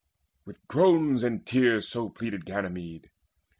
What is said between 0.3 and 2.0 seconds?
With groans and tears